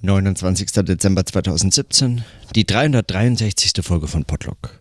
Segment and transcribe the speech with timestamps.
[0.00, 0.84] 29.
[0.84, 3.84] Dezember 2017, die 363.
[3.84, 4.80] Folge von Podlock.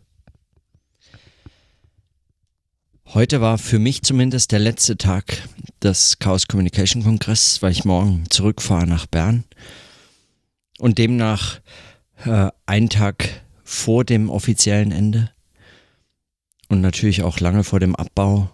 [3.07, 5.47] Heute war für mich zumindest der letzte Tag
[5.81, 9.43] des Chaos Communication Kongress, weil ich morgen zurückfahre nach Bern
[10.77, 11.61] und demnach
[12.25, 15.31] äh, einen Tag vor dem offiziellen Ende
[16.68, 18.52] und natürlich auch lange vor dem Abbau.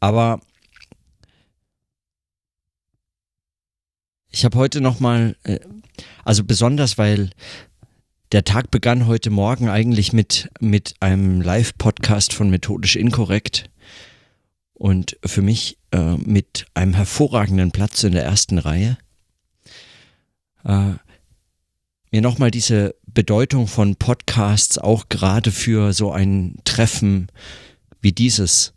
[0.00, 0.40] Aber
[4.36, 5.60] Ich habe heute nochmal, äh,
[6.22, 7.30] also besonders, weil
[8.32, 13.70] der Tag begann heute Morgen eigentlich mit, mit einem Live-Podcast von Methodisch Inkorrekt
[14.74, 18.98] und für mich äh, mit einem hervorragenden Platz in der ersten Reihe.
[20.66, 20.96] Äh,
[22.10, 27.28] mir nochmal diese Bedeutung von Podcasts auch gerade für so ein Treffen
[28.02, 28.74] wie dieses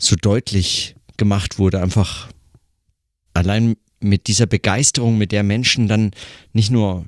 [0.00, 2.28] so deutlich gemacht wurde, einfach
[3.34, 6.12] allein mit dieser Begeisterung, mit der Menschen dann
[6.52, 7.06] nicht nur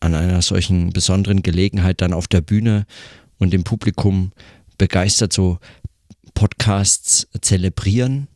[0.00, 2.86] an einer solchen besonderen Gelegenheit dann auf der Bühne
[3.38, 4.32] und im Publikum
[4.78, 5.58] begeistert so
[6.34, 8.28] Podcasts zelebrieren,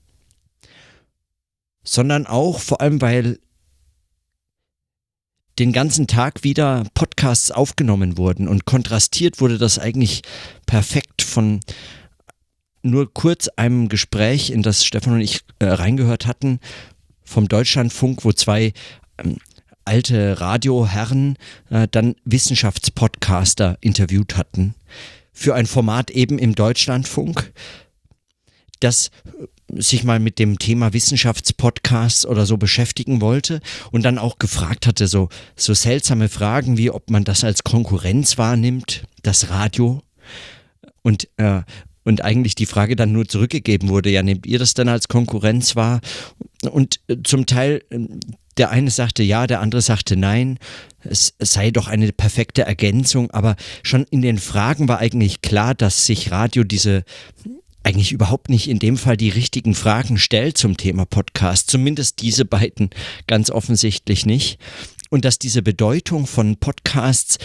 [1.84, 3.38] sondern auch vor allem, weil
[5.58, 10.22] den ganzen Tag wieder Podcasts aufgenommen wurden und kontrastiert wurde das eigentlich
[10.64, 11.60] perfekt von
[12.82, 16.60] nur kurz einem Gespräch, in das Stefan und ich äh, reingehört hatten,
[17.22, 18.72] vom Deutschlandfunk, wo zwei
[19.18, 19.36] ähm,
[19.84, 21.36] alte Radioherren
[21.70, 24.74] äh, dann Wissenschaftspodcaster interviewt hatten.
[25.32, 27.52] Für ein Format eben im Deutschlandfunk,
[28.80, 33.60] das äh, sich mal mit dem Thema Wissenschaftspodcasts oder so beschäftigen wollte
[33.92, 38.38] und dann auch gefragt hatte, so, so seltsame Fragen wie, ob man das als Konkurrenz
[38.38, 40.02] wahrnimmt, das Radio.
[41.02, 41.62] Und, äh,
[42.10, 45.76] und eigentlich die Frage dann nur zurückgegeben wurde, ja, nehmt ihr das dann als Konkurrenz
[45.76, 46.00] wahr?
[46.68, 47.98] Und äh, zum Teil, äh,
[48.56, 50.58] der eine sagte ja, der andere sagte nein,
[51.04, 56.04] es, sei doch eine perfekte Ergänzung, aber schon in den Fragen war eigentlich klar, dass
[56.04, 57.04] sich Radio diese
[57.82, 62.44] eigentlich überhaupt nicht in dem Fall die richtigen Fragen stellt zum Thema Podcast, zumindest diese
[62.44, 62.90] beiden
[63.26, 64.58] ganz offensichtlich nicht.
[65.08, 67.38] Und dass diese Bedeutung von Podcasts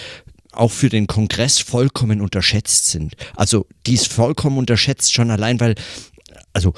[0.58, 3.16] auch für den Kongress vollkommen unterschätzt sind.
[3.36, 5.76] Also die ist vollkommen unterschätzt schon allein, weil
[6.54, 6.74] also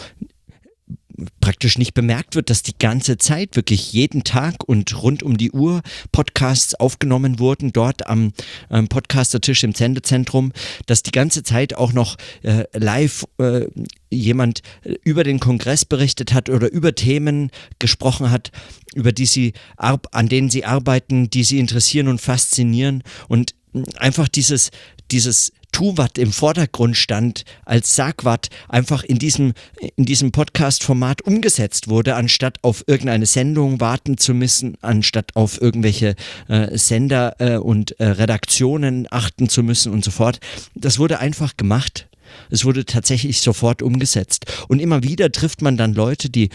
[1.42, 5.52] praktisch nicht bemerkt wird, dass die ganze Zeit wirklich jeden Tag und rund um die
[5.52, 8.34] Uhr Podcasts aufgenommen wurden, dort am,
[8.70, 10.52] am Podcastertisch im Sendezentrum,
[10.86, 13.68] dass die ganze Zeit auch noch äh, live äh,
[14.10, 14.62] jemand
[15.04, 17.50] über den Kongress berichtet hat oder über Themen
[17.80, 18.52] gesprochen hat,
[18.94, 23.54] über die sie an denen sie arbeiten, die sie interessieren und faszinieren und
[23.98, 24.72] einfach dieses,
[25.12, 29.54] dieses Tuvat im Vordergrund stand, als Sagwat einfach in diesem,
[29.96, 36.16] in diesem Podcast-Format umgesetzt wurde, anstatt auf irgendeine Sendung warten zu müssen, anstatt auf irgendwelche
[36.48, 40.40] äh, Sender äh, und äh, Redaktionen achten zu müssen und so fort.
[40.74, 42.08] Das wurde einfach gemacht.
[42.50, 44.46] Es wurde tatsächlich sofort umgesetzt.
[44.68, 46.50] Und immer wieder trifft man dann Leute, die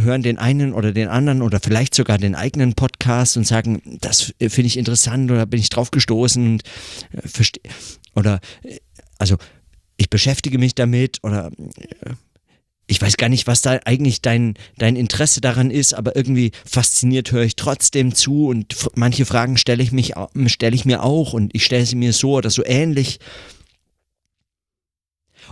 [0.00, 4.34] hören den einen oder den anderen oder vielleicht sogar den eigenen Podcast und sagen, das
[4.38, 6.62] finde ich interessant oder bin ich drauf gestoßen und
[7.12, 7.62] äh, verstehe
[8.14, 8.78] oder äh,
[9.18, 9.36] also
[9.96, 12.14] ich beschäftige mich damit oder äh,
[12.88, 17.32] ich weiß gar nicht, was da eigentlich dein, dein Interesse daran ist, aber irgendwie fasziniert
[17.32, 20.14] höre ich trotzdem zu und manche Fragen stelle ich mich
[20.46, 23.18] stelle ich mir auch und ich stelle sie mir so oder so ähnlich.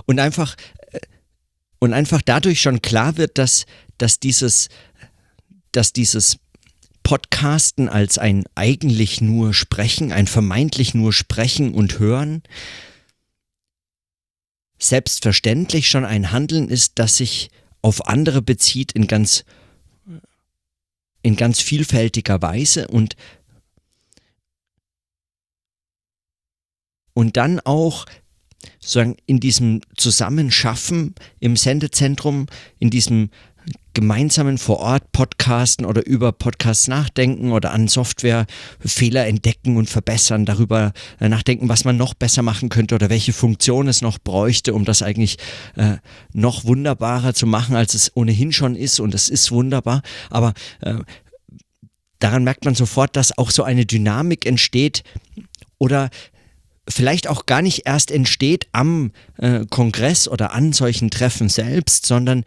[0.06, 0.56] Und einfach
[1.80, 3.66] und einfach dadurch schon klar wird, dass
[4.00, 4.68] dass dieses,
[5.72, 6.38] dass dieses
[7.02, 12.42] Podcasten als ein eigentlich nur Sprechen, ein vermeintlich nur Sprechen und Hören,
[14.78, 17.50] selbstverständlich schon ein Handeln ist, das sich
[17.82, 19.44] auf andere bezieht in ganz,
[21.22, 23.16] in ganz vielfältiger Weise und,
[27.12, 28.06] und dann auch
[28.78, 32.46] sozusagen in diesem Zusammenschaffen im Sendezentrum,
[32.78, 33.30] in diesem
[33.92, 38.46] gemeinsamen vor Ort Podcasten oder über Podcasts nachdenken oder an Software
[38.78, 43.32] Fehler entdecken und verbessern, darüber äh, nachdenken, was man noch besser machen könnte oder welche
[43.32, 45.38] Funktion es noch bräuchte, um das eigentlich
[45.76, 45.96] äh,
[46.32, 49.00] noch wunderbarer zu machen, als es ohnehin schon ist.
[49.00, 50.94] Und es ist wunderbar, aber äh,
[52.20, 55.02] daran merkt man sofort, dass auch so eine Dynamik entsteht
[55.78, 56.10] oder
[56.90, 62.44] vielleicht auch gar nicht erst entsteht am äh, Kongress oder an solchen Treffen selbst, sondern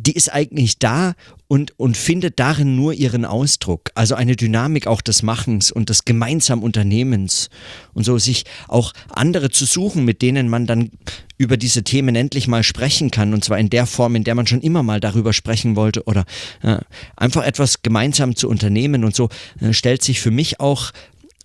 [0.00, 1.14] die ist eigentlich da
[1.48, 3.90] und, und findet darin nur ihren Ausdruck.
[3.96, 7.50] Also eine Dynamik auch des Machens und des gemeinsamen Unternehmens.
[7.94, 10.90] Und so sich auch andere zu suchen, mit denen man dann
[11.36, 13.34] über diese Themen endlich mal sprechen kann.
[13.34, 16.24] Und zwar in der Form, in der man schon immer mal darüber sprechen wollte oder
[16.62, 16.78] äh,
[17.16, 19.04] einfach etwas gemeinsam zu unternehmen.
[19.04, 20.92] Und so äh, stellt sich für mich auch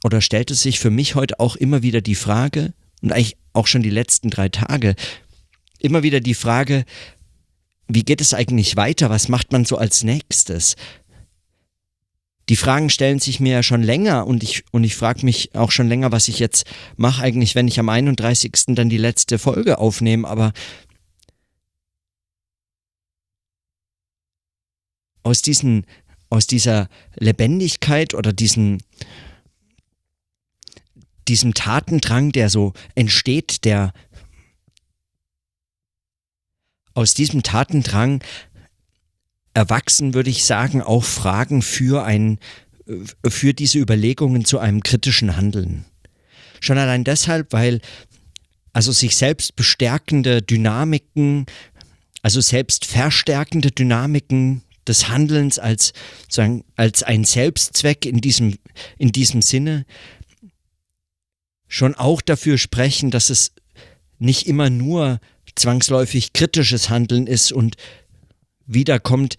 [0.03, 3.83] oder stellte sich für mich heute auch immer wieder die Frage und eigentlich auch schon
[3.83, 4.95] die letzten drei Tage
[5.79, 6.85] immer wieder die Frage,
[7.87, 9.09] wie geht es eigentlich weiter?
[9.09, 10.75] Was macht man so als nächstes?
[12.49, 15.71] Die Fragen stellen sich mir ja schon länger und ich, und ich frage mich auch
[15.71, 16.65] schon länger, was ich jetzt
[16.97, 18.51] mache eigentlich, wenn ich am 31.
[18.67, 20.51] dann die letzte Folge aufnehme, aber
[25.23, 25.85] aus diesen,
[26.29, 28.83] aus dieser Lebendigkeit oder diesen,
[31.27, 33.93] diesem Tatendrang, der so entsteht, der
[36.93, 38.23] aus diesem Tatendrang
[39.53, 42.39] erwachsen, würde ich sagen, auch Fragen für ein,
[43.27, 45.85] für diese Überlegungen zu einem kritischen Handeln.
[46.59, 47.81] Schon allein deshalb, weil
[48.73, 51.45] also sich selbst bestärkende Dynamiken,
[52.23, 55.93] also selbst verstärkende Dynamiken des Handelns als,
[56.75, 58.57] als ein Selbstzweck in diesem,
[58.97, 59.85] in diesem Sinne
[61.73, 63.51] schon auch dafür sprechen, dass es
[64.19, 65.19] nicht immer nur
[65.55, 67.77] zwangsläufig kritisches Handeln ist und
[68.67, 69.37] wieder kommt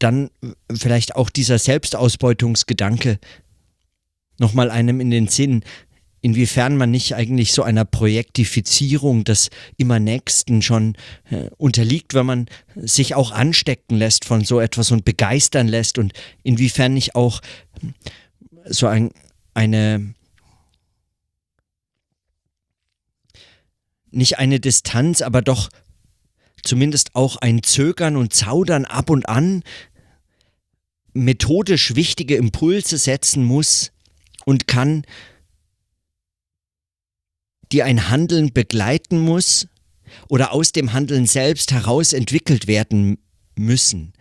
[0.00, 0.30] dann
[0.74, 3.20] vielleicht auch dieser Selbstausbeutungsgedanke
[4.38, 5.62] nochmal einem in den Sinn,
[6.20, 10.96] inwiefern man nicht eigentlich so einer Projektifizierung des immer Nächsten schon
[11.30, 16.12] äh, unterliegt, wenn man sich auch anstecken lässt von so etwas und begeistern lässt und
[16.42, 17.40] inwiefern nicht auch
[18.64, 19.12] so ein,
[19.54, 20.12] eine
[24.16, 25.68] nicht eine Distanz, aber doch
[26.62, 29.62] zumindest auch ein Zögern und Zaudern ab und an
[31.12, 33.92] methodisch wichtige Impulse setzen muss
[34.44, 35.04] und kann,
[37.72, 39.68] die ein Handeln begleiten muss
[40.28, 43.18] oder aus dem Handeln selbst heraus entwickelt werden
[43.56, 44.12] müssen.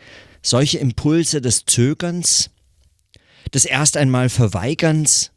[0.41, 2.49] Solche Impulse des Zögerns,
[3.53, 5.31] des erst einmal Verweigerns,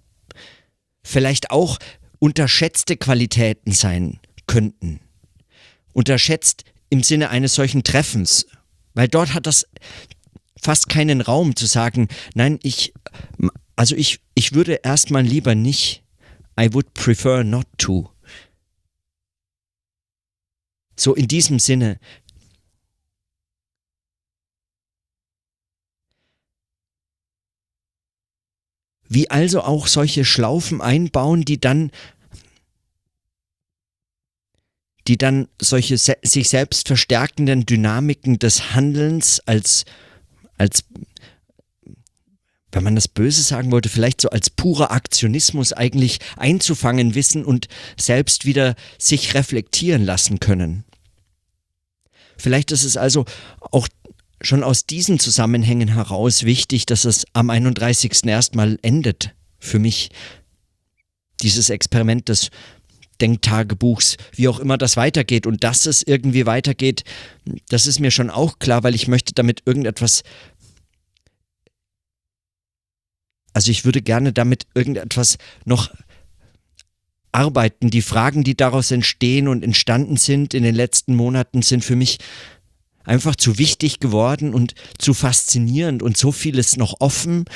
[1.02, 1.78] vielleicht auch
[2.18, 4.98] unterschätzte Qualitäten sein könnten.
[5.92, 8.46] Unterschätzt im Sinne eines solchen Treffens,
[8.94, 9.68] weil dort hat das
[10.60, 12.92] fast keinen Raum zu sagen, nein, ich,
[13.76, 16.02] also ich, ich würde erstmal lieber nicht,
[16.58, 18.10] I would prefer not to.
[20.96, 22.00] So in diesem Sinne.
[29.08, 31.92] Wie also auch solche Schlaufen einbauen, die dann
[35.08, 39.86] die dann solche se sich selbst verstärkenden Dynamiken des Handelns als,
[40.58, 40.84] als,
[42.70, 47.68] wenn man das Böse sagen wollte, vielleicht so als purer Aktionismus eigentlich einzufangen wissen und
[47.98, 50.84] selbst wieder sich reflektieren lassen können.
[52.36, 53.24] Vielleicht ist es also
[53.60, 53.88] auch
[54.42, 58.24] schon aus diesen Zusammenhängen heraus wichtig, dass es am 31.
[58.26, 60.10] erstmal endet für mich.
[61.42, 62.50] Dieses Experiment des
[63.20, 65.46] Denktagebuchs, wie auch immer das weitergeht.
[65.46, 67.04] Und dass es irgendwie weitergeht,
[67.68, 70.22] das ist mir schon auch klar, weil ich möchte damit irgendetwas.
[73.52, 75.90] Also ich würde gerne damit irgendetwas noch
[77.32, 77.90] arbeiten.
[77.90, 82.18] Die Fragen, die daraus entstehen und entstanden sind in den letzten Monaten, sind für mich
[83.04, 87.46] einfach zu wichtig geworden und zu faszinierend und so vieles noch offen.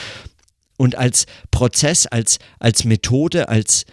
[0.76, 3.85] Und als Prozess, als, als Methode, als,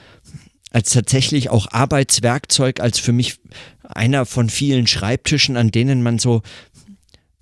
[0.71, 3.39] als tatsächlich auch Arbeitswerkzeug, als für mich
[3.83, 6.41] einer von vielen Schreibtischen, an denen man so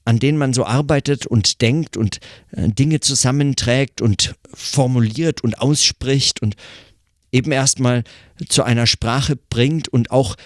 [0.06, 6.42] an denen man so arbeitet und denkt und äh, Dinge zusammenträgt und formuliert und ausspricht
[6.42, 6.56] und
[7.34, 8.06] eben erstmal
[8.48, 10.38] zu einer Sprache bringt und auch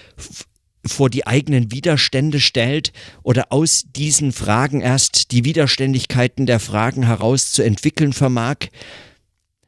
[0.83, 7.51] vor die eigenen Widerstände stellt oder aus diesen Fragen erst die Widerständigkeiten der Fragen heraus
[7.51, 8.55] zu entwickeln vermag.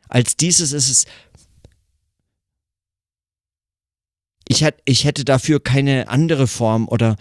[0.09, 1.05] Als dieses ist es
[4.53, 7.15] ich, hätt, ich hätte dafür keine andere Form oder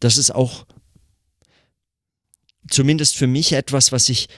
[0.00, 0.66] das ist auch
[2.68, 4.28] zumindest für mich etwas, was ich,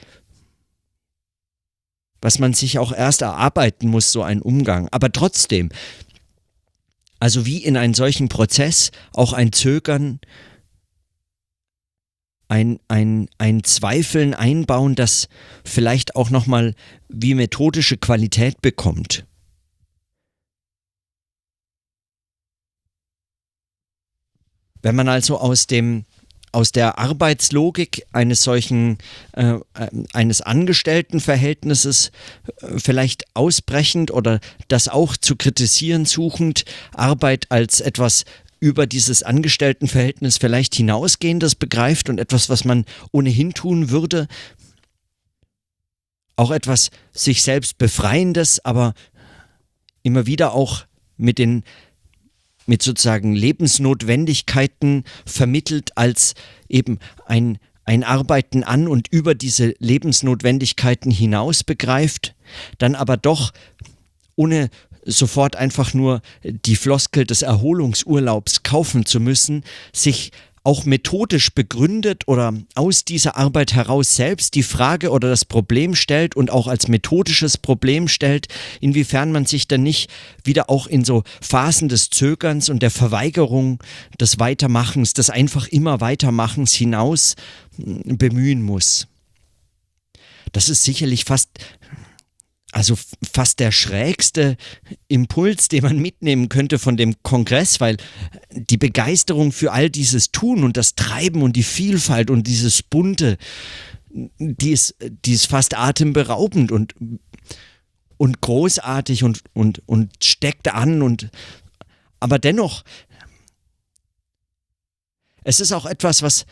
[2.21, 4.89] was man sich auch erst erarbeiten muss, so ein Umgang.
[4.91, 5.69] Aber trotzdem,
[7.19, 10.19] also wie in einen solchen Prozess auch ein Zögern,
[12.49, 15.27] ein, ein, ein Zweifeln einbauen, das
[15.63, 16.75] vielleicht auch nochmal
[17.07, 19.26] wie methodische Qualität bekommt.
[24.87, 26.05] Wenn man also aus dem
[26.53, 28.99] aus der Arbeitslogik eines solchen,
[29.33, 29.59] äh, äh
[30.13, 32.11] eines Angestelltenverhältnisses
[32.61, 34.39] äh, vielleicht ausbrechend oder
[34.69, 36.63] das auch zu kritisieren suchend,
[36.93, 38.23] Arbeit als etwas
[38.61, 44.29] über dieses Angestelltenverhältnis vielleicht hinausgehendes begreift und etwas, was man ohnehin tun würde,
[46.37, 48.93] auch etwas sich selbst befreiendes, aber
[50.01, 50.85] immer wieder auch
[51.17, 51.65] mit den
[52.67, 56.35] mit sozusagen Lebensnotwendigkeiten vermittelt als
[56.69, 62.35] eben ein, ein Arbeiten an und über diese Lebensnotwendigkeiten hinaus begreift,
[62.77, 63.51] dann aber doch
[64.35, 64.69] ohne
[65.07, 70.31] sofort einfach nur die Floskel des Erholungsurlaubs kaufen zu müssen, sich
[70.67, 76.35] auch methodisch begründet oder aus dieser Arbeit heraus selbst die Frage oder das Problem stellt
[76.35, 78.49] und auch als methodisches Problem stellt,
[78.81, 80.11] inwiefern man sich dann nicht
[80.43, 83.81] wieder auch in so Phasen des Zögerns und der Verweigerung
[84.19, 87.37] des Weitermachens, des einfach immer Weitermachens hinaus
[87.77, 89.07] hm, bemühen muss.
[90.51, 91.49] Das ist sicherlich fast
[92.77, 92.95] also
[93.33, 94.55] fast der schrägste
[95.07, 97.97] Impuls, den man mitnehmen könnte von dem Kongress, weil
[98.51, 103.39] die Begeisterung für all dieses Tun und das Treiben und die Vielfalt und dieses Bunte,
[104.11, 106.93] die ist, die ist fast atemberaubend und,
[108.17, 111.31] und großartig und, und, und steckt an und
[112.19, 112.83] aber dennoch,
[115.43, 116.45] es ist auch etwas, was,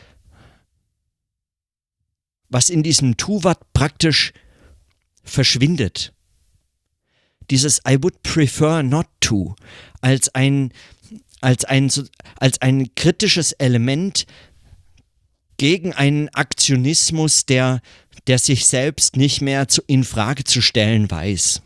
[2.48, 4.32] was in diesem Tuvat praktisch
[5.22, 6.15] verschwindet.
[7.50, 9.54] Dieses I would prefer not to
[10.00, 10.72] als ein,
[11.40, 11.90] als ein,
[12.38, 14.26] als ein kritisches Element
[15.56, 17.80] gegen einen Aktionismus, der,
[18.26, 21.62] der sich selbst nicht mehr zu, in Frage zu stellen weiß.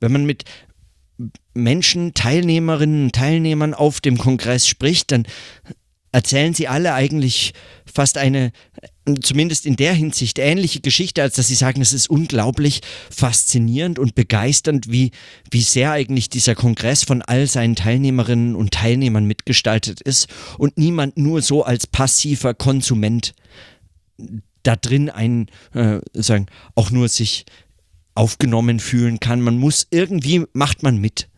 [0.00, 0.44] Wenn man mit
[1.52, 5.26] Menschen, Teilnehmerinnen und Teilnehmern auf dem Kongress spricht, dann
[6.12, 7.52] erzählen sie alle eigentlich
[7.84, 8.52] fast eine,
[9.16, 14.14] zumindest in der Hinsicht, ähnliche Geschichte, als dass sie sagen, es ist unglaublich faszinierend und
[14.14, 15.10] begeisternd, wie,
[15.50, 21.16] wie sehr eigentlich dieser Kongress von all seinen Teilnehmerinnen und Teilnehmern mitgestaltet ist und niemand
[21.18, 23.34] nur so als passiver Konsument
[24.62, 27.46] da drin ein, äh, sagen, auch nur sich
[28.14, 29.40] aufgenommen fühlen kann.
[29.40, 31.28] Man muss irgendwie, macht man mit.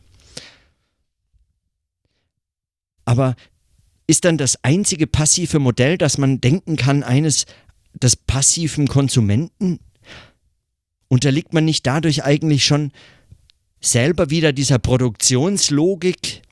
[3.04, 3.36] Aber
[4.12, 7.46] ist dann das einzige passive Modell, das man denken kann, eines
[7.94, 9.78] des passiven Konsumenten?
[11.08, 12.92] Unterliegt man nicht dadurch eigentlich schon
[13.80, 16.42] selber wieder dieser Produktionslogik,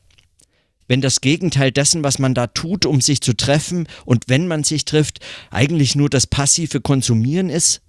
[0.88, 4.64] wenn das Gegenteil dessen, was man da tut, um sich zu treffen und wenn man
[4.64, 7.82] sich trifft, eigentlich nur das passive Konsumieren ist?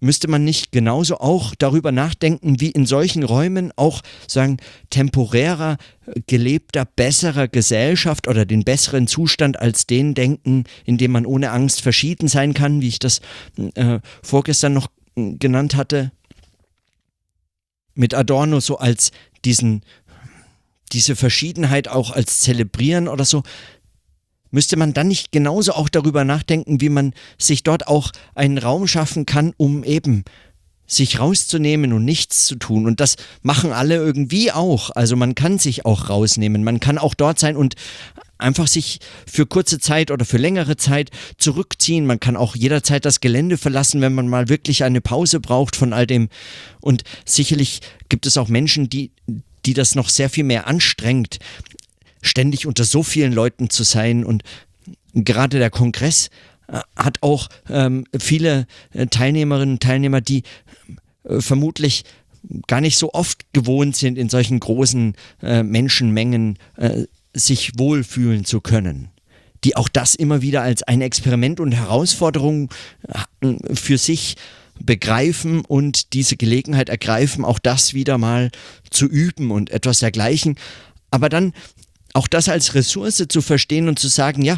[0.00, 4.58] Müsste man nicht genauso auch darüber nachdenken, wie in solchen Räumen auch sagen,
[4.90, 5.78] temporärer,
[6.26, 11.80] gelebter, besserer Gesellschaft oder den besseren Zustand als den denken, in dem man ohne Angst
[11.80, 13.20] verschieden sein kann, wie ich das
[13.74, 16.12] äh, vorgestern noch genannt hatte,
[17.94, 19.10] mit Adorno so als
[19.44, 19.82] diesen,
[20.92, 23.42] diese Verschiedenheit auch als zelebrieren oder so,
[24.56, 28.86] Müsste man dann nicht genauso auch darüber nachdenken, wie man sich dort auch einen Raum
[28.86, 30.24] schaffen kann, um eben
[30.86, 32.86] sich rauszunehmen und nichts zu tun.
[32.86, 34.88] Und das machen alle irgendwie auch.
[34.94, 36.64] Also man kann sich auch rausnehmen.
[36.64, 37.74] Man kann auch dort sein und
[38.38, 42.06] einfach sich für kurze Zeit oder für längere Zeit zurückziehen.
[42.06, 45.92] Man kann auch jederzeit das Gelände verlassen, wenn man mal wirklich eine Pause braucht von
[45.92, 46.30] all dem.
[46.80, 49.10] Und sicherlich gibt es auch Menschen, die,
[49.66, 51.40] die das noch sehr viel mehr anstrengt,
[52.26, 54.42] ständig unter so vielen Leuten zu sein und
[55.14, 56.30] gerade der Kongress
[56.68, 60.42] äh, hat auch ähm, viele äh, Teilnehmerinnen und Teilnehmer, die
[61.24, 62.04] äh, vermutlich
[62.66, 67.04] gar nicht so oft gewohnt sind, in solchen großen äh, Menschenmengen äh,
[67.34, 69.10] sich wohlfühlen zu können.
[69.64, 72.70] Die auch das immer wieder als ein Experiment und Herausforderung
[73.42, 74.36] äh, für sich
[74.78, 78.50] begreifen und diese Gelegenheit ergreifen, auch das wieder mal
[78.90, 80.56] zu üben und etwas dergleichen.
[81.10, 81.52] Aber dann
[82.16, 84.56] auch das als Ressource zu verstehen und zu sagen, ja,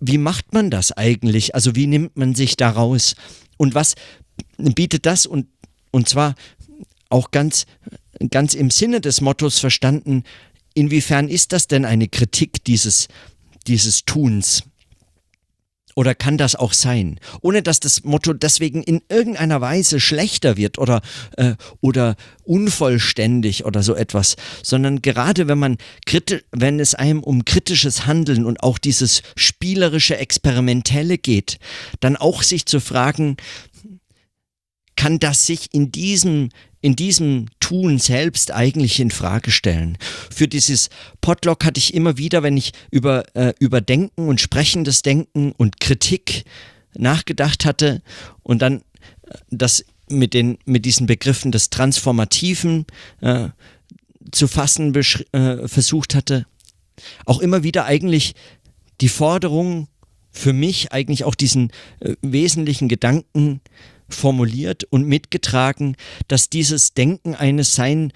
[0.00, 1.54] wie macht man das eigentlich?
[1.54, 3.14] Also wie nimmt man sich daraus?
[3.56, 3.94] Und was
[4.56, 5.26] bietet das?
[5.26, 5.46] Und,
[5.92, 6.34] und zwar
[7.08, 7.66] auch ganz,
[8.30, 10.24] ganz im Sinne des Mottos verstanden,
[10.74, 13.06] inwiefern ist das denn eine Kritik dieses,
[13.68, 14.64] dieses Tuns?
[15.94, 17.18] Oder kann das auch sein?
[17.40, 21.00] Ohne dass das Motto deswegen in irgendeiner Weise schlechter wird oder,
[21.36, 25.76] äh, oder unvollständig oder so etwas, sondern gerade wenn man
[26.52, 31.58] wenn es einem um kritisches Handeln und auch dieses spielerische, experimentelle geht,
[32.00, 33.36] dann auch sich zu fragen,
[35.00, 36.50] kann das sich in diesem
[36.82, 39.96] in diesem Tun selbst eigentlich in Frage stellen.
[40.30, 40.90] Für dieses
[41.22, 45.80] Podlog hatte ich immer wieder, wenn ich über, äh, über Denken und sprechendes Denken und
[45.80, 46.44] Kritik
[46.94, 48.02] nachgedacht hatte
[48.42, 48.82] und dann
[49.22, 52.84] äh, das mit, den, mit diesen Begriffen des Transformativen
[53.22, 53.48] äh,
[54.32, 56.44] zu fassen äh, versucht hatte,
[57.24, 58.34] auch immer wieder eigentlich
[59.00, 59.88] die Forderung
[60.30, 63.62] für mich eigentlich auch diesen äh, wesentlichen Gedanken
[64.14, 65.96] formuliert und mitgetragen,
[66.28, 68.12] dass dieses Denken eines sein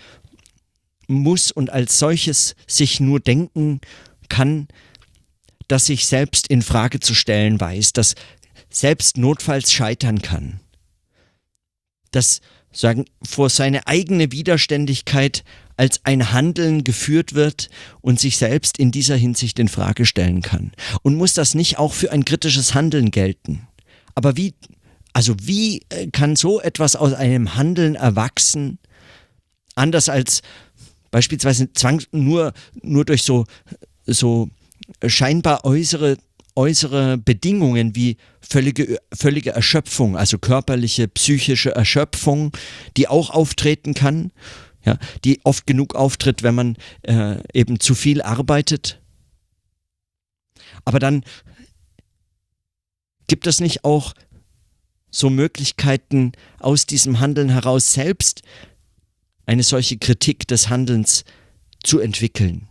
[1.06, 3.80] muss und als solches sich nur denken
[4.28, 4.68] kann,
[5.68, 8.14] dass sich selbst in Frage zu stellen weiß, dass
[8.70, 10.60] selbst notfalls scheitern kann.
[12.10, 12.40] Dass
[12.72, 15.44] sagen vor seine eigene Widerständigkeit
[15.76, 17.68] als ein Handeln geführt wird
[18.00, 20.72] und sich selbst in dieser Hinsicht in Frage stellen kann.
[21.02, 23.66] Und muss das nicht auch für ein kritisches Handeln gelten?
[24.14, 24.54] Aber wie
[25.14, 28.78] also wie äh, kann so etwas aus einem Handeln erwachsen,
[29.75, 30.42] anders als
[31.11, 32.52] beispielsweise Zwang nur,
[32.83, 33.47] nur durch so,
[34.04, 34.50] so
[35.06, 36.18] scheinbar äußere,
[36.56, 42.50] äußere Bedingungen wie völlige, völlige Erschöpfung, also körperliche, psychische Erschöpfung,
[42.97, 44.33] die auch auftreten kann,
[44.85, 49.00] ja, die oft genug auftritt, wenn man äh, eben zu viel arbeitet.
[50.85, 51.23] Aber dann
[53.28, 54.14] gibt es nicht auch
[55.14, 58.42] so Möglichkeiten aus diesem Handeln heraus selbst
[59.47, 61.25] eine solche Kritik des Handelns
[61.85, 62.66] zu entwickeln.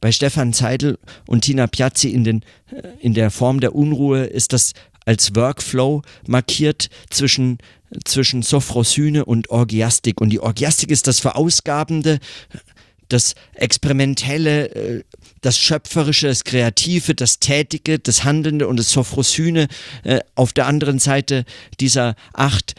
[0.00, 4.52] Bei Stefan Zeidel und Tina Piazzi in, den, äh, in der Form der Unruhe ist
[4.52, 4.72] das
[5.06, 7.58] als Workflow markiert zwischen,
[8.04, 10.20] zwischen Sophrosyne und Orgiastik.
[10.20, 12.18] Und die Orgiastik ist das Verausgabende,
[13.08, 15.04] das Experimentelle, äh,
[15.44, 19.68] das Schöpferische, das Kreative, das Tätige, das Handelnde und das Sophrosyne.
[20.02, 21.44] Äh, auf der anderen Seite
[21.80, 22.74] dieser Acht,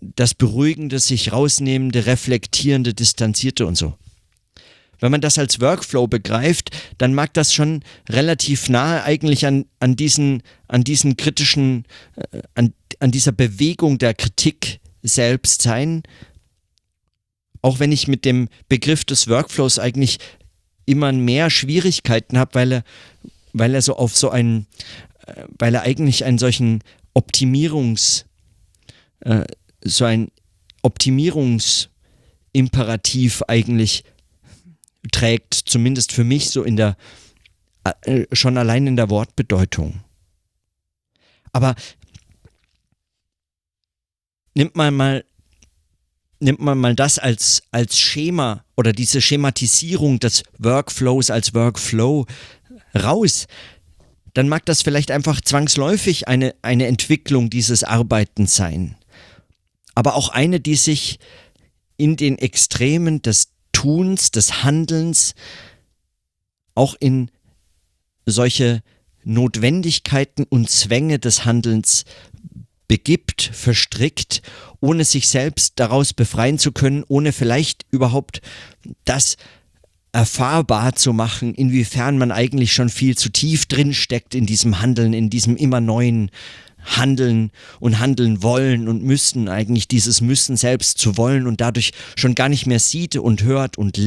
[0.00, 3.94] das Beruhigende, sich rausnehmende, reflektierende, distanzierte und so.
[4.98, 9.94] Wenn man das als Workflow begreift, dann mag das schon relativ nahe eigentlich an, an,
[9.94, 11.84] diesen, an diesen kritischen,
[12.16, 16.02] äh, an, an dieser Bewegung der Kritik selbst sein,
[17.62, 20.18] auch wenn ich mit dem Begriff des Workflows eigentlich
[20.86, 22.82] immer mehr Schwierigkeiten habe, weil er,
[23.52, 24.66] weil er so auf so einen,
[25.26, 26.82] äh, weil er eigentlich einen solchen
[27.14, 28.26] Optimierungs,
[29.20, 29.44] äh,
[29.84, 30.30] so ein
[30.82, 34.04] Optimierungsimperativ eigentlich
[35.12, 36.96] trägt, zumindest für mich so in der,
[38.02, 40.04] äh, schon allein in der Wortbedeutung.
[41.52, 41.74] Aber
[44.54, 45.24] nimmt man mal
[46.40, 52.26] nimmt man mal das als, als Schema oder diese Schematisierung des Workflows als Workflow
[52.94, 53.46] raus,
[54.34, 58.96] dann mag das vielleicht einfach zwangsläufig eine, eine Entwicklung dieses Arbeitens sein.
[59.94, 61.18] Aber auch eine, die sich
[61.96, 65.34] in den Extremen des Tuns, des Handelns,
[66.74, 67.30] auch in
[68.24, 68.82] solche
[69.24, 72.04] Notwendigkeiten und Zwänge des Handelns
[72.90, 74.42] begibt, verstrickt,
[74.80, 78.42] ohne sich selbst daraus befreien zu können, ohne vielleicht überhaupt
[79.04, 79.36] das
[80.10, 85.12] erfahrbar zu machen, inwiefern man eigentlich schon viel zu tief drin steckt in diesem Handeln,
[85.12, 86.32] in diesem immer neuen
[86.82, 92.34] Handeln und handeln wollen und müssen, eigentlich dieses Müssen selbst zu wollen und dadurch schon
[92.34, 94.00] gar nicht mehr sieht und hört und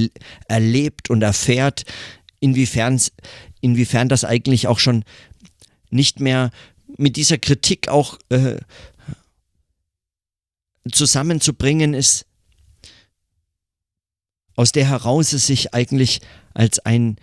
[0.49, 1.85] erlebt und erfährt,
[2.41, 2.99] inwiefern,
[3.61, 5.05] inwiefern das eigentlich auch schon
[5.89, 6.51] nicht mehr
[6.97, 8.57] mit dieser Kritik auch äh,
[10.91, 12.25] zusammenzubringen ist,
[14.55, 16.21] aus der heraus es sich eigentlich
[16.53, 17.17] als ein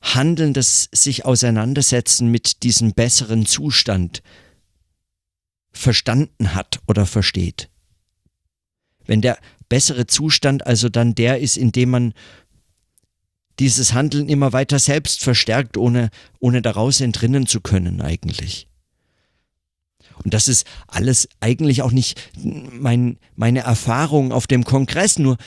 [0.00, 4.22] handelndes sich auseinandersetzen mit diesem besseren Zustand
[5.72, 7.70] verstanden hat oder versteht.
[9.04, 12.14] Wenn der bessere Zustand also dann der ist, in dem man
[13.58, 18.69] dieses Handeln immer weiter selbst verstärkt, ohne, ohne daraus entrinnen zu können eigentlich.
[20.24, 25.38] Und das ist alles eigentlich auch nicht mein, meine Erfahrung auf dem Kongress, nur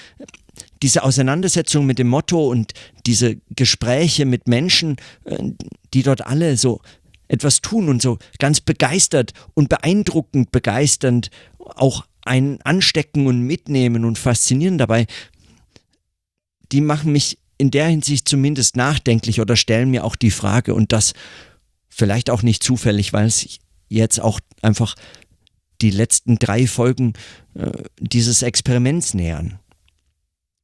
[0.81, 2.73] diese Auseinandersetzung mit dem Motto und
[3.05, 5.37] diese Gespräche mit Menschen, äh,
[5.93, 6.81] die dort alle so
[7.27, 14.17] etwas tun und so ganz begeistert und beeindruckend begeisternd auch einen anstecken und mitnehmen und
[14.17, 15.07] faszinieren dabei,
[16.71, 20.91] die machen mich in der Hinsicht zumindest nachdenklich oder stellen mir auch die Frage und
[20.91, 21.13] das
[21.89, 23.59] vielleicht auch nicht zufällig, weil es
[23.93, 24.95] jetzt auch einfach
[25.81, 27.13] die letzten drei Folgen
[27.53, 29.59] äh, dieses Experiments nähern.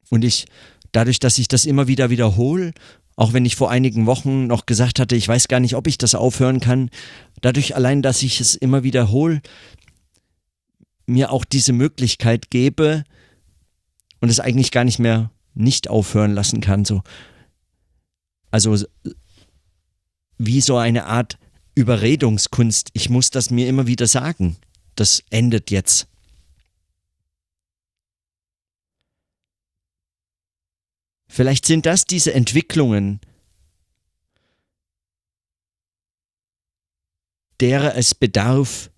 [0.09, 0.47] Und ich,
[0.91, 2.73] dadurch, dass ich das immer wieder wiederhole,
[3.15, 5.97] auch wenn ich vor einigen Wochen noch gesagt hatte, ich weiß gar nicht, ob ich
[5.97, 6.89] das aufhören kann,
[7.41, 9.41] dadurch allein, dass ich es immer wiederhole,
[11.05, 13.03] mir auch diese Möglichkeit gebe
[14.21, 16.85] und es eigentlich gar nicht mehr nicht aufhören lassen kann.
[16.85, 17.01] So.
[18.51, 18.77] Also
[20.37, 21.37] wie so eine Art
[21.79, 22.89] Überredungskunst.
[22.91, 24.57] Ich muss das mir immer wieder sagen.
[24.95, 26.07] Das endet jetzt.
[31.29, 33.21] Vielleicht sind das diese Entwicklungen,
[37.61, 38.91] derer es bedarf,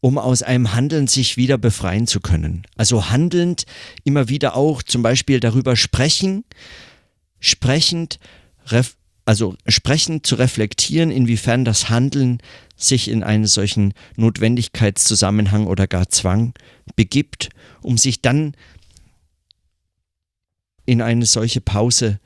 [0.00, 2.66] um aus einem Handeln sich wieder befreien zu können.
[2.76, 3.64] Also handelnd
[4.04, 6.44] immer wieder auch zum Beispiel darüber sprechen,
[7.40, 8.20] sprechend,
[9.24, 12.38] also sprechend zu reflektieren, inwiefern das Handeln
[12.76, 16.54] sich in einen solchen Notwendigkeitszusammenhang oder gar Zwang
[16.96, 17.50] begibt,
[17.82, 18.56] um sich dann
[20.84, 22.18] in eine solche Pause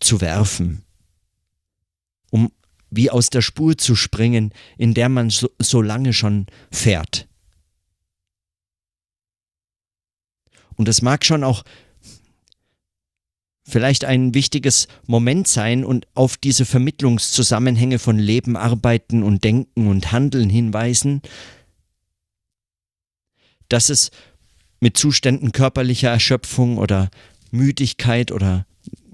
[0.00, 0.84] zu werfen,
[2.30, 2.50] um
[2.90, 7.28] wie aus der Spur zu springen, in der man so, so lange schon fährt.
[10.76, 11.64] Und es mag schon auch
[13.64, 20.12] vielleicht ein wichtiges Moment sein und auf diese Vermittlungszusammenhänge von Leben, Arbeiten und Denken und
[20.12, 21.22] Handeln hinweisen,
[23.68, 24.10] dass es
[24.80, 27.08] mit Zuständen körperlicher Erschöpfung oder
[27.50, 28.66] Müdigkeit oder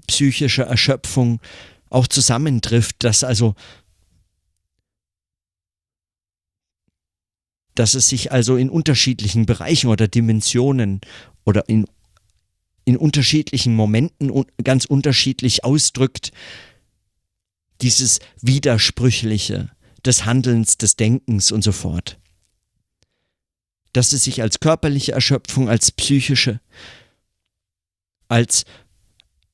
[0.07, 1.39] psychischer Erschöpfung
[1.89, 3.55] auch zusammentrifft, dass also
[7.75, 10.99] dass es sich also in unterschiedlichen Bereichen oder Dimensionen
[11.45, 11.85] oder in,
[12.89, 14.31] in unterschiedlichen Momenten
[14.63, 16.31] ganz unterschiedlich ausdrückt,
[17.81, 19.69] dieses Widersprüchliche
[20.03, 22.17] des Handelns, des Denkens und so fort.
[23.93, 26.61] Dass es sich als körperliche Erschöpfung, als psychische,
[28.27, 28.65] als,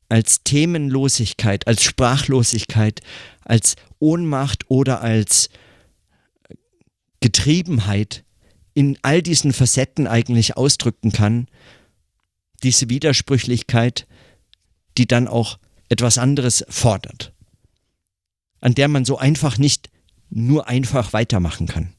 [0.07, 3.01] als Themenlosigkeit, als Sprachlosigkeit,
[3.41, 5.49] als Ohnmacht oder als
[7.19, 8.23] Getriebenheit
[8.73, 11.47] in all diesen Facetten eigentlich ausdrücken kann,
[12.63, 14.07] diese Widersprüchlichkeit,
[14.97, 17.33] die dann auch etwas anderes fordert,
[18.59, 19.89] an der man so einfach nicht
[20.29, 21.93] nur einfach weitermachen kann.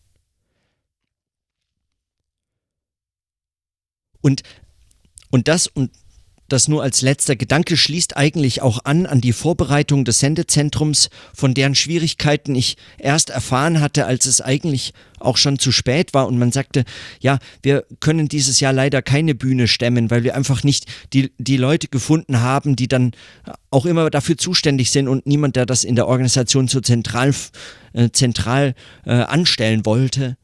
[4.20, 4.42] Und,
[5.30, 5.92] und das und
[6.48, 11.54] das nur als letzter Gedanke schließt eigentlich auch an an die Vorbereitung des Sendezentrums, von
[11.54, 16.38] deren Schwierigkeiten ich erst erfahren hatte, als es eigentlich auch schon zu spät war und
[16.38, 16.84] man sagte,
[17.20, 21.56] ja, wir können dieses Jahr leider keine Bühne stemmen, weil wir einfach nicht die, die
[21.56, 23.12] Leute gefunden haben, die dann
[23.70, 27.34] auch immer dafür zuständig sind und niemand, der das in der Organisation so zentral,
[27.92, 30.36] äh, zentral äh, anstellen wollte.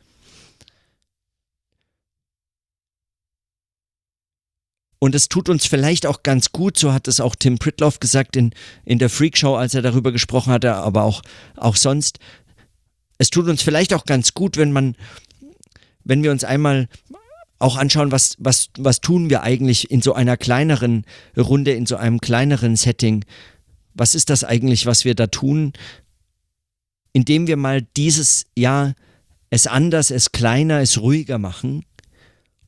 [5.03, 8.37] Und es tut uns vielleicht auch ganz gut, so hat es auch Tim Pritloff gesagt
[8.37, 11.23] in, in der Freakshow, als er darüber gesprochen hatte, aber auch,
[11.57, 12.21] auch sonst.
[13.19, 14.95] Es tut uns vielleicht auch ganz gut, wenn man,
[16.05, 16.87] wenn wir uns einmal
[17.59, 21.05] auch anschauen, was, was, was tun wir eigentlich in so einer kleineren
[21.37, 23.25] Runde, in so einem kleineren Setting.
[23.95, 25.73] Was ist das eigentlich, was wir da tun?
[27.12, 28.95] Indem wir mal dieses Jahr
[29.51, 31.85] es anders, es kleiner, es ruhiger machen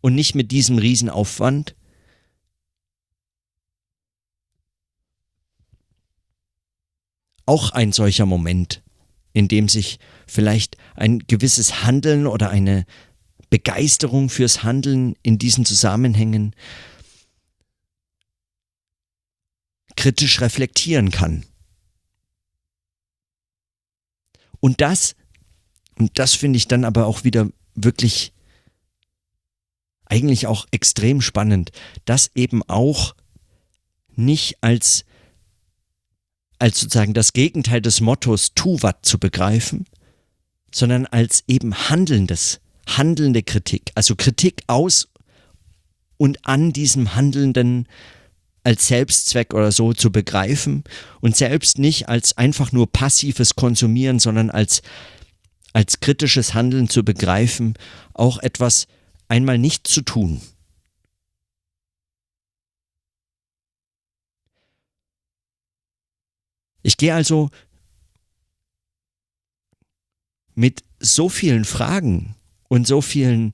[0.01, 1.77] und nicht mit diesem Riesenaufwand.
[7.47, 8.83] Auch ein solcher Moment,
[9.33, 12.87] in dem sich vielleicht ein gewisses Handeln oder eine
[13.51, 16.55] Begeisterung fürs Handeln in diesen Zusammenhängen
[19.97, 21.45] kritisch reflektieren kann.
[24.61, 25.15] Und das,
[25.99, 28.33] und das finde ich dann aber auch wieder wirklich
[30.07, 31.71] eigentlich auch extrem spannend,
[32.05, 33.15] das eben auch
[34.17, 35.05] nicht als
[36.65, 39.85] als sozusagen das Gegenteil des Mottos tu wat zu begreifen,
[40.73, 45.09] sondern als eben handelndes, handelnde Kritik, also Kritik aus
[46.17, 47.87] und an diesem Handelnden
[48.63, 50.85] als Selbstzweck oder so zu begreifen
[51.21, 54.81] und selbst nicht als einfach nur passives Konsumieren, sondern als,
[55.75, 57.75] als kritisches Handeln zu begreifen,
[58.15, 58.87] auch etwas
[59.29, 60.41] einmal nicht zu tun.
[66.85, 67.51] Ich gehe also
[70.55, 72.37] mit so vielen Fragen
[72.69, 73.53] und so vielen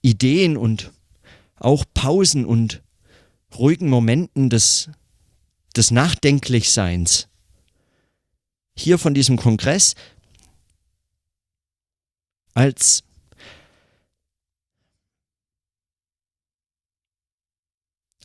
[0.00, 0.92] Ideen und
[1.56, 2.82] auch Pausen und
[3.54, 4.90] ruhigen Momenten des,
[5.76, 7.28] des Nachdenklichseins
[8.74, 9.94] hier von diesem Kongress
[12.54, 13.04] als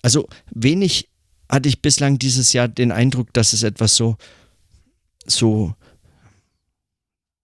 [0.02, 1.11] also wenig
[1.52, 4.16] hatte ich bislang dieses Jahr den Eindruck, dass es etwas so,
[5.26, 5.76] so,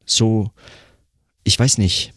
[0.05, 0.51] so,
[1.43, 2.13] ich weiß nicht,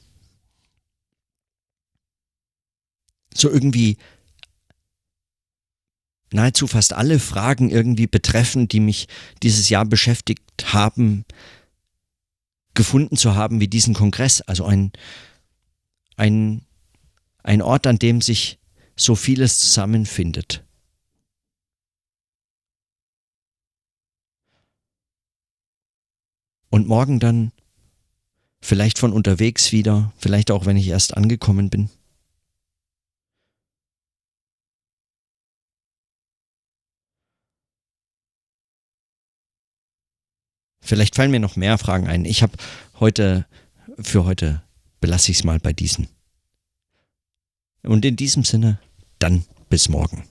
[3.35, 3.99] so irgendwie
[6.33, 9.09] nahezu fast alle Fragen irgendwie betreffen, die mich
[9.43, 11.25] dieses Jahr beschäftigt haben,
[12.75, 14.41] gefunden zu haben wie diesen Kongress.
[14.43, 14.93] Also ein,
[16.17, 16.65] ein,
[17.43, 18.61] ein Ort, an dem sich
[18.97, 20.65] so vieles zusammenfindet.
[26.71, 27.53] Und morgen dann
[28.63, 31.91] vielleicht von unterwegs wieder, vielleicht auch wenn ich erst angekommen bin.
[40.81, 42.25] Vielleicht fallen mir noch mehr Fragen ein.
[42.25, 42.57] Ich habe
[42.99, 43.47] heute,
[43.99, 44.63] für heute
[45.01, 46.09] belasse ich es mal bei diesen.
[47.83, 48.81] Und in diesem Sinne,
[49.19, 50.30] dann bis morgen.